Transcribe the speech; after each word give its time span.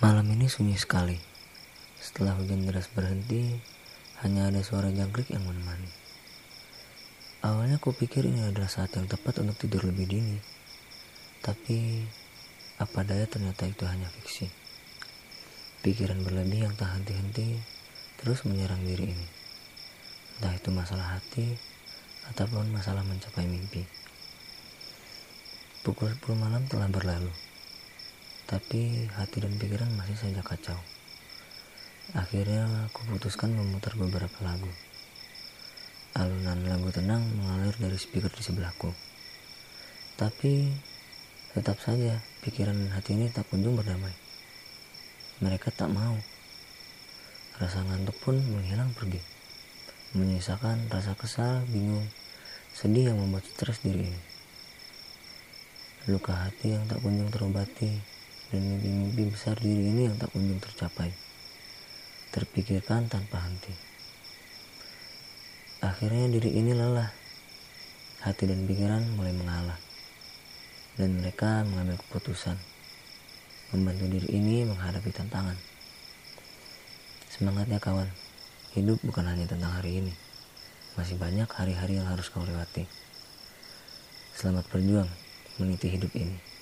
Malam 0.00 0.32
ini 0.32 0.48
sunyi 0.48 0.80
sekali. 0.80 1.20
Setelah 2.00 2.32
hujan 2.40 2.64
deras 2.64 2.88
berhenti, 2.88 3.60
hanya 4.24 4.48
ada 4.48 4.64
suara 4.64 4.88
jangkrik 4.88 5.28
yang 5.28 5.44
menemani. 5.44 5.92
Awalnya 7.44 7.76
ku 7.76 7.92
pikir 7.92 8.24
ini 8.24 8.48
adalah 8.48 8.72
saat 8.72 8.96
yang 8.96 9.04
tepat 9.04 9.44
untuk 9.44 9.60
tidur 9.60 9.84
lebih 9.84 10.08
dini. 10.08 10.40
Tapi, 11.44 12.00
apa 12.80 13.04
daya 13.04 13.28
ternyata 13.28 13.68
itu 13.68 13.84
hanya 13.84 14.08
fiksi. 14.08 14.48
Pikiran 15.84 16.24
berlebih 16.24 16.64
yang 16.64 16.72
tak 16.80 16.96
henti-henti 16.96 17.60
terus 18.24 18.48
menyerang 18.48 18.80
diri 18.80 19.04
ini. 19.04 19.28
Entah 20.40 20.56
itu 20.56 20.72
masalah 20.72 21.20
hati 21.20 21.60
ataupun 22.32 22.72
masalah 22.72 23.04
mencapai 23.04 23.44
mimpi. 23.44 23.84
Pukul 25.84 26.16
10 26.16 26.40
malam 26.40 26.64
telah 26.72 26.88
berlalu 26.88 27.49
tapi 28.50 29.06
hati 29.14 29.38
dan 29.38 29.54
pikiran 29.62 29.86
masih 29.94 30.18
saja 30.18 30.42
kacau. 30.42 30.74
Akhirnya 32.18 32.90
aku 32.90 33.06
putuskan 33.06 33.54
memutar 33.54 33.94
beberapa 33.94 34.42
lagu. 34.42 34.66
Alunan 36.18 36.58
lagu 36.66 36.90
tenang 36.90 37.22
mengalir 37.38 37.78
dari 37.78 37.94
speaker 37.94 38.26
di 38.34 38.42
sebelahku. 38.42 38.90
Tapi 40.18 40.66
tetap 41.54 41.78
saja 41.78 42.18
pikiran 42.42 42.74
dan 42.74 42.90
hati 42.90 43.14
ini 43.14 43.30
tak 43.30 43.46
kunjung 43.46 43.78
berdamai. 43.78 44.10
Mereka 45.38 45.70
tak 45.70 45.94
mau. 45.94 46.18
Rasa 47.62 47.86
ngantuk 47.86 48.18
pun 48.18 48.34
menghilang 48.34 48.90
pergi. 48.98 49.22
Menyisakan 50.18 50.90
rasa 50.90 51.14
kesal, 51.14 51.62
bingung, 51.70 52.10
sedih 52.74 53.14
yang 53.14 53.22
membuat 53.22 53.46
stres 53.46 53.78
diri 53.86 54.10
ini. 54.10 54.22
Luka 56.10 56.34
hati 56.34 56.74
yang 56.74 56.90
tak 56.90 56.98
kunjung 56.98 57.30
terobati 57.30 58.18
dan 58.50 58.66
mimpi-mimpi 58.66 59.30
besar 59.30 59.54
diri 59.62 59.94
ini 59.94 60.10
yang 60.10 60.18
tak 60.18 60.34
kunjung 60.34 60.58
tercapai. 60.58 61.14
Terpikirkan 62.34 63.06
tanpa 63.06 63.46
henti. 63.46 63.70
Akhirnya 65.82 66.26
diri 66.26 66.58
ini 66.58 66.74
lelah. 66.74 67.10
Hati 68.26 68.50
dan 68.50 68.66
pikiran 68.66 69.06
mulai 69.14 69.32
mengalah. 69.32 69.78
Dan 70.98 71.22
mereka 71.22 71.62
mengambil 71.62 71.96
keputusan. 72.02 72.58
Membantu 73.70 74.04
diri 74.18 74.28
ini 74.34 74.66
menghadapi 74.66 75.10
tantangan. 75.14 75.54
Semangatnya 77.30 77.78
kawan. 77.78 78.10
Hidup 78.74 78.98
bukan 79.06 79.30
hanya 79.30 79.46
tentang 79.46 79.70
hari 79.70 80.02
ini. 80.02 80.12
Masih 80.98 81.14
banyak 81.14 81.46
hari-hari 81.54 82.02
yang 82.02 82.10
harus 82.10 82.26
kau 82.28 82.42
lewati. 82.42 82.86
Selamat 84.34 84.66
berjuang 84.74 85.08
meniti 85.62 85.86
hidup 85.86 86.10
ini. 86.18 86.59